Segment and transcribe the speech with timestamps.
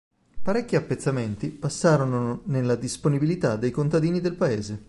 [0.41, 4.79] Parecchi appezzamenti passarono nella disponibilità dei contadini del paese.